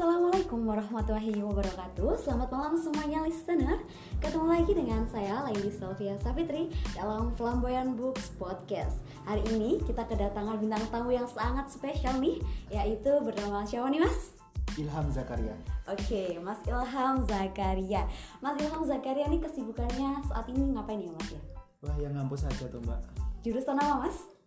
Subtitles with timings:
[0.00, 3.84] Assalamualaikum warahmatullahi wabarakatuh Selamat malam semuanya listener
[4.16, 10.56] Ketemu lagi dengan saya Laili Sylvia Sapitri Dalam Flamboyant Books Podcast Hari ini kita kedatangan
[10.56, 12.40] bintang tamu yang sangat spesial nih
[12.72, 14.32] Yaitu bernama siapa nih mas?
[14.80, 15.52] Ilham Zakaria.
[15.84, 18.08] Oke, Mas Ilham Zakaria.
[18.40, 21.42] Mas Ilham Zakaria nih kesibukannya saat ini ngapain ya Mas ya?
[21.84, 23.04] Wah yang ngampus aja tuh mbak.
[23.44, 24.39] Jurusan apa Mas?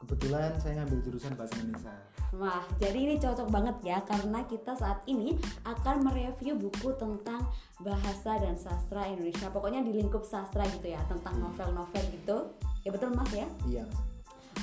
[0.00, 1.92] Kebetulan saya ngambil jurusan bahasa Indonesia.
[2.32, 5.36] Wah, jadi ini cocok banget ya karena kita saat ini
[5.66, 7.44] akan mereview buku tentang
[7.84, 9.52] bahasa dan sastra Indonesia.
[9.52, 12.54] Pokoknya di lingkup sastra gitu ya, tentang novel-novel gitu.
[12.86, 13.44] Ya betul Mas ya?
[13.68, 13.84] Iya.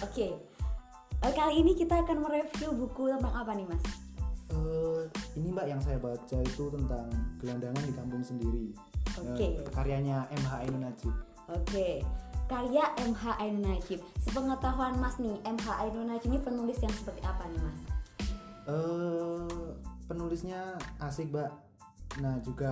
[0.01, 0.33] Oke.
[1.21, 3.83] Eh, Kali ini kita akan mereview buku tentang apa nih Mas?
[4.47, 5.01] Eh,
[5.37, 7.05] ini mbak yang saya baca itu tentang
[7.37, 8.73] gelandangan di kampung sendiri.
[9.21, 9.61] Oke.
[9.61, 11.13] Eh, karyanya MH Ainun Najib.
[11.51, 12.01] Oke.
[12.47, 13.99] Karya MH Ainun Najib.
[14.23, 17.79] Sepengetahuan Mas nih, MH Ainun Najib ini penulis yang seperti apa nih Mas?
[18.67, 19.71] Eh,
[20.07, 21.51] penulisnya asik mbak.
[22.23, 22.71] Nah juga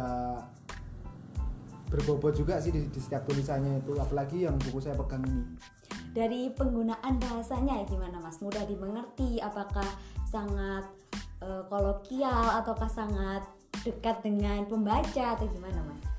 [1.91, 3.95] berbobot juga sih di, di setiap tulisannya itu.
[3.99, 5.43] Apalagi yang buku saya pegang ini.
[6.15, 8.39] Dari penggunaan bahasanya ya gimana Mas?
[8.39, 9.43] Mudah dimengerti?
[9.43, 9.87] Apakah
[10.27, 10.87] sangat
[11.43, 13.43] eh, kolokial ataukah sangat
[13.83, 16.14] dekat dengan pembaca atau gimana Mas?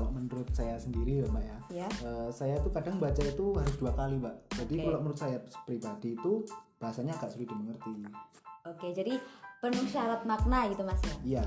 [0.00, 1.58] Kalau menurut saya sendiri ya mbak ya.
[1.84, 1.88] Ya.
[2.00, 4.32] Eh, saya tuh kadang baca itu harus dua kali mbak.
[4.56, 4.84] Jadi Oke.
[4.88, 5.36] kalau menurut saya
[5.68, 6.32] pribadi itu
[6.80, 8.08] bahasanya agak sulit dimengerti.
[8.64, 9.20] Oke, jadi
[9.60, 11.16] penuh syarat makna gitu Mas ya.
[11.20, 11.44] Iya.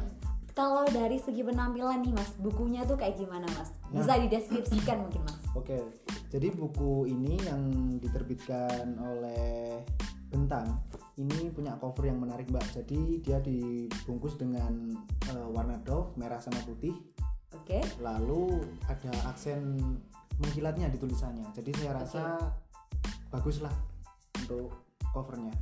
[0.54, 3.74] Kalau dari segi penampilan nih Mas, bukunya tuh kayak gimana Mas?
[3.90, 4.06] Nah.
[4.06, 5.42] Bisa dideskripsikan mungkin Mas?
[5.58, 5.82] Oke.
[6.30, 9.82] Jadi buku ini yang diterbitkan oleh
[10.30, 10.82] Bentang
[11.22, 12.66] ini punya cover yang menarik mbak.
[12.74, 14.98] Jadi dia dibungkus dengan
[15.30, 16.98] eh, warna doff merah sama putih.
[17.64, 17.80] Oke.
[18.04, 18.60] Lalu
[18.92, 19.80] ada aksen
[20.36, 21.48] mengkilatnya di tulisannya.
[21.56, 22.24] Jadi saya rasa
[23.32, 23.72] bagus lah
[24.44, 24.76] untuk
[25.16, 25.56] covernya.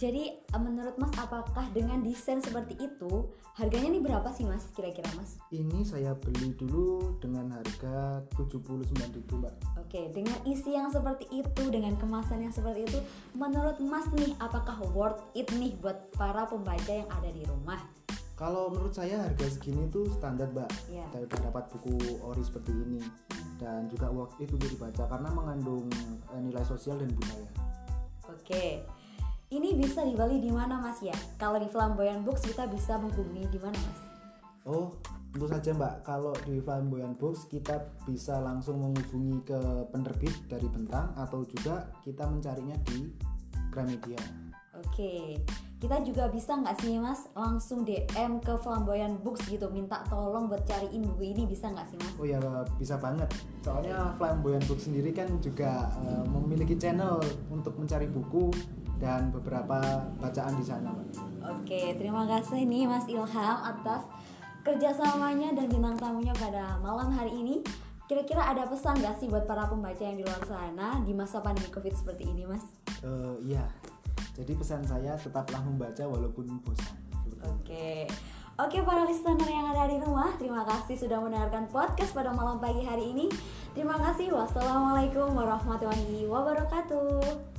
[0.00, 3.28] Jadi eh, menurut Mas apakah dengan desain seperti itu
[3.60, 5.36] harganya nih berapa sih Mas kira-kira Mas?
[5.52, 8.96] Ini saya beli dulu dengan harga 79.000
[9.28, 9.54] mbak.
[9.76, 12.98] Oke, dengan isi yang seperti itu, dengan kemasan yang seperti itu,
[13.36, 17.84] menurut Mas nih apakah worth it nih buat para pembaca yang ada di rumah?
[18.40, 20.72] Kalau menurut saya harga segini tuh standar mbak.
[20.88, 21.04] Iya.
[21.12, 23.04] Kita udah dapat buku ori seperti ini
[23.60, 25.84] dan juga worth it untuk dibaca karena mengandung
[26.32, 27.50] eh, nilai sosial dan budaya.
[28.32, 28.80] Oke.
[29.50, 31.12] Ini bisa dibeli di mana Mas ya?
[31.36, 34.00] Kalau di Flamboyant Books kita bisa menghubungi di mana Mas?
[34.64, 34.94] Oh,
[35.36, 36.06] tentu saja mbak.
[36.08, 39.60] Kalau di Flamboyant Books kita bisa langsung menghubungi ke
[39.92, 43.12] penerbit dari Bentang atau juga kita mencarinya di
[43.68, 44.49] Gramedia.
[44.80, 45.36] Oke,
[45.80, 50.64] kita juga bisa nggak sih mas langsung DM ke Flamboyant Books gitu minta tolong buat
[50.68, 52.12] cariin buku ini bisa nggak sih mas?
[52.20, 52.36] Oh ya
[52.76, 53.28] bisa banget.
[53.64, 58.52] Soalnya Flamboyant Books sendiri kan juga eh, memiliki channel untuk mencari buku
[59.00, 60.92] dan beberapa bacaan di sana.
[61.48, 64.04] Oke, terima kasih nih Mas Ilham atas
[64.60, 67.64] kerjasamanya dan bintang tamunya pada malam hari ini.
[68.04, 71.70] Kira-kira ada pesan nggak sih buat para pembaca yang di luar sana di masa pandemi
[71.70, 72.66] COVID seperti ini mas?
[73.00, 73.64] Eh, Iya.
[74.40, 76.96] Jadi pesan saya tetaplah membaca walaupun bosan.
[77.44, 78.08] Oke.
[78.60, 82.84] Oke para listener yang ada di rumah, terima kasih sudah mendengarkan podcast pada malam pagi
[82.84, 83.28] hari ini.
[83.72, 84.36] Terima kasih.
[84.36, 87.49] Wassalamualaikum warahmatullahi wabarakatuh.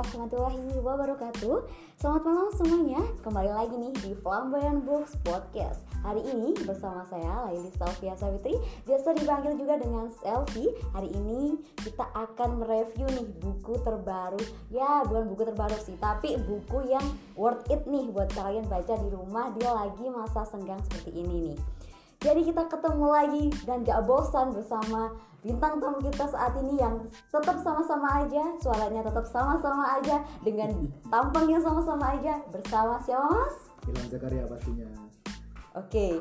[0.00, 1.68] Warahmatullahi wabarakatuh.
[2.00, 3.04] Selamat malam semuanya.
[3.20, 5.84] Kembali lagi nih di Flamboyant Books Podcast.
[6.00, 8.56] Hari ini bersama saya Laili Sylvia Savitri.
[8.88, 14.40] Biasa dipanggil juga dengan Selfie Hari ini kita akan mereview nih buku terbaru.
[14.72, 17.04] Ya bukan buku terbaru sih Tapi buku yang
[17.36, 19.52] worth it nih Buat kalian baca di rumah.
[19.60, 21.60] Dia lagi masa senggang seperti ini nih
[22.20, 27.00] jadi kita ketemu lagi dan gak bosan bersama bintang tamu kita saat ini yang
[27.32, 30.68] tetap sama-sama aja, suaranya tetap sama-sama aja dengan
[31.08, 33.56] tampangnya sama-sama aja bersama siapa Mas?
[33.88, 34.88] Ilham Zakaria pastinya.
[35.72, 36.20] Oke,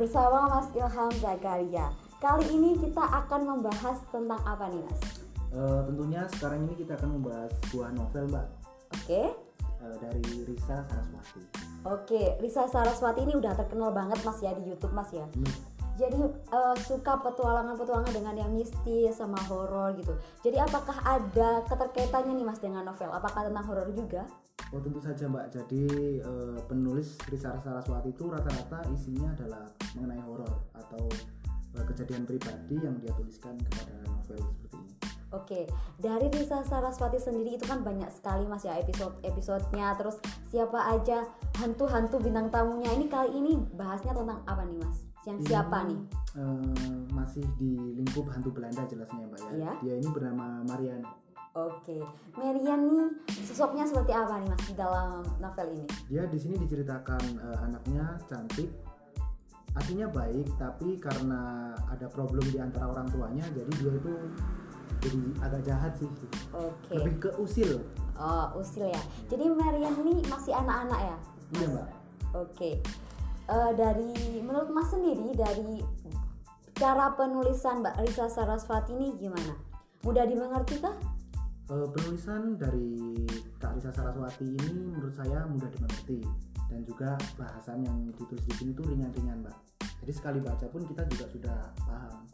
[0.00, 1.92] bersama Mas Ilham Zakaria.
[2.24, 5.24] Kali ini kita akan membahas tentang apa nih Mas?
[5.54, 8.46] Eh, tentunya sekarang ini kita akan membahas sebuah novel mbak
[8.90, 9.22] Oke,
[9.84, 11.40] eh, dari Risa Saraswati.
[11.84, 12.22] oke.
[12.40, 15.28] Risa Saraswati ini udah terkenal banget Mas ya di YouTube Mas ya.
[15.28, 15.52] Hmm.
[15.94, 20.16] Jadi eh, suka petualangan-petualangan dengan yang mistis sama horor gitu.
[20.42, 23.12] Jadi apakah ada keterkaitannya nih Mas dengan novel?
[23.12, 24.26] Apakah tentang horor juga?
[24.74, 25.54] Oh tentu saja mbak.
[25.54, 25.86] Jadi
[26.18, 31.06] eh, penulis Risa Saraswati itu rata-rata isinya adalah mengenai horor atau
[31.74, 34.83] kejadian pribadi yang dia tuliskan kepada novel seperti ini.
[35.34, 35.66] Oke,
[35.98, 39.92] dari Risa Saraswati sendiri itu kan banyak sekali mas ya episode episodenya.
[39.94, 40.16] Terus
[40.46, 41.26] siapa aja
[41.56, 42.88] hantu-hantu bintang tamunya.
[42.88, 45.02] Ini kali ini bahasnya tentang apa nih mas?
[45.24, 46.00] Yang Ini, siapa nih?
[46.34, 46.74] eh,
[47.10, 49.72] masih di lingkup hantu Belanda jelasnya ya mbak ya Iya.
[49.80, 51.00] dia ini bernama Marian
[51.54, 52.02] Oke,
[52.34, 53.06] Merian nih
[53.46, 55.86] sosoknya seperti apa nih mas di dalam novel ini?
[56.10, 58.68] dia di sini diceritakan eh, anaknya cantik
[59.72, 64.12] aslinya baik tapi karena ada problem di antara orang tuanya jadi dia itu
[65.04, 66.08] jadi agak jahat sih.
[66.56, 67.84] Oke, lebih ke usil
[68.18, 69.02] oh usil ya.
[69.28, 71.16] Jadi Merian ini masih anak-anak ya?
[71.54, 71.88] iya mbak
[72.34, 72.82] Oke,
[73.44, 75.84] Eh, dari menurut Mas sendiri dari
[76.72, 79.52] cara penulisan Mbak Risa Sarasvati ini gimana?
[80.00, 80.96] Mudah dimengerti kah?
[81.68, 83.20] Eh, penulisan dari
[83.60, 86.24] Kak Risa Saraswati ini menurut saya mudah dimengerti
[86.72, 89.56] dan juga bahasan yang ditulis di sini tuh ringan-ringan mbak
[90.04, 92.24] jadi sekali baca pun kita juga sudah paham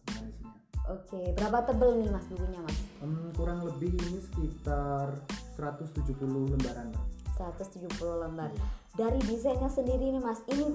[0.90, 2.78] Oke, berapa tebel nih Mas bukunya Mas?
[2.98, 5.14] Em, kurang lebih ini sekitar
[5.54, 6.18] 170
[6.50, 7.06] lembaran mbak
[7.38, 8.50] 170 lembar.
[8.92, 10.66] Dari desainnya sendiri nih Mas, ini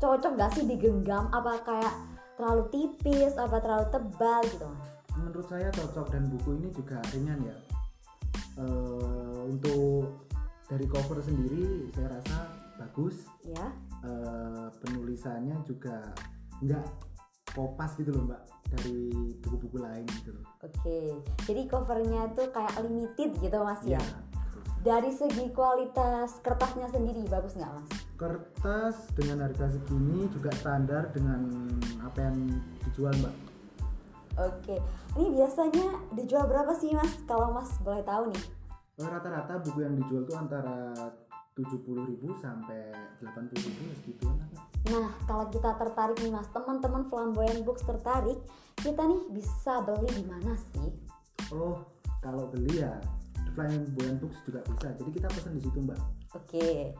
[0.00, 1.28] cocok gak sih digenggam?
[1.30, 1.94] Apa kayak
[2.34, 3.36] terlalu tipis?
[3.36, 4.88] Apa terlalu tebal gitu Mas?
[5.10, 7.56] menurut saya cocok dan buku ini juga ringan ya
[8.56, 10.24] Eh, untuk
[10.64, 12.38] dari cover sendiri saya rasa
[12.80, 13.68] bagus Ya,
[14.00, 16.00] Eh, penulisannya juga
[16.64, 16.86] nggak
[17.60, 18.42] kopas gitu loh mbak
[18.72, 19.12] dari
[19.44, 21.00] buku-buku lain gitu loh oke.
[21.44, 24.00] Jadi covernya tuh kayak limited gitu Mas ya?
[24.00, 24.02] Iya.
[24.80, 28.10] Dari segi kualitas kertasnya sendiri bagus nggak Mas?
[28.20, 31.72] kertas dengan harga segini juga standar dengan
[32.04, 32.36] apa yang
[32.84, 33.32] dijual mbak
[34.38, 34.78] Oke,
[35.18, 37.12] ini biasanya dijual berapa sih mas?
[37.26, 38.44] Kalau mas boleh tahu nih?
[39.02, 40.94] Eh, rata-rata buku yang dijual tuh antara
[41.58, 44.69] 70.000 sampai 80.000 segituan lah.
[44.88, 48.40] Nah, kalau kita tertarik nih mas, teman-teman flamboyant books tertarik,
[48.76, 50.88] kita nih bisa beli di mana sih?
[51.50, 51.82] oh
[52.22, 52.94] kalau beli ya
[53.34, 55.98] The Flying Boyan Books juga bisa jadi kita pesan di situ mbak
[56.32, 56.94] Oke,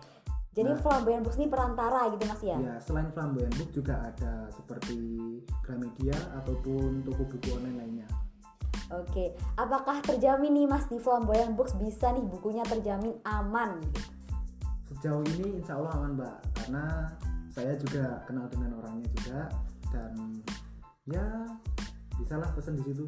[0.50, 0.80] jadi Nah.
[0.82, 2.58] flamboyant books ini perantara gitu mas ya?
[2.58, 4.98] ya selain Flamboyan Book juga ada seperti
[5.62, 8.08] Gramedia ataupun toko buku online lainnya
[8.90, 13.78] Oke, apakah terjamin nih mas di flamboyant books bisa nih bukunya terjamin aman?
[14.90, 16.84] sejauh ini insya Allah aman mbak karena
[17.50, 19.40] saya juga kenal dengan orangnya juga
[19.90, 20.12] dan
[21.04, 21.24] ya
[22.16, 23.04] bisalah pesan di situ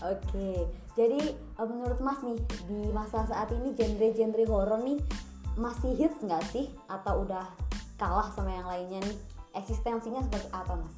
[0.00, 0.64] Oke,
[0.96, 4.96] jadi eh, menurut mas nih di masa saat ini genre-genre horor nih
[5.60, 6.72] masih hits nggak sih?
[6.88, 7.44] Atau udah
[8.00, 9.18] kalah sama yang lainnya nih?
[9.52, 10.94] Eksistensinya seperti apa mas?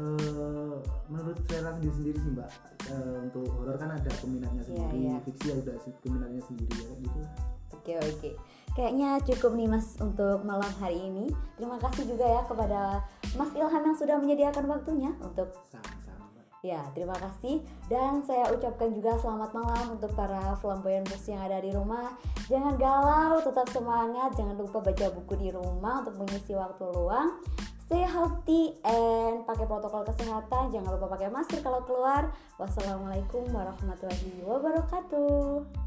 [0.00, 0.76] Eh,
[1.08, 2.48] menurut saya sendiri sendiri sih mbak
[2.86, 5.16] Eh, untuk horor kan ada peminatnya Iya, sendiri iya.
[5.26, 7.18] fiksi ya udah sih peminatnya sendiri ya gitu
[7.76, 8.30] Oke oke,
[8.76, 11.32] kayaknya cukup nih mas untuk malam hari ini.
[11.56, 13.00] Terima kasih juga ya kepada
[13.34, 16.06] Mas Ilham yang sudah menyediakan waktunya untuk sama-sama
[16.66, 21.62] Ya, terima kasih dan saya ucapkan juga selamat malam untuk para flamboyan books yang ada
[21.62, 22.18] di rumah.
[22.50, 27.38] Jangan galau, tetap semangat, jangan lupa baca buku di rumah untuk mengisi waktu luang.
[27.86, 30.74] Stay healthy and pakai protokol kesehatan.
[30.74, 32.34] Jangan lupa pakai masker kalau keluar.
[32.58, 35.85] Wassalamualaikum warahmatullahi wabarakatuh.